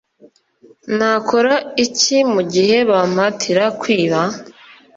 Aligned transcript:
nakora 0.97 1.53
iki 1.85 2.17
mu 2.33 2.41
gihe 2.53 2.77
bampatira 2.89 3.63
kwiba 3.79 4.21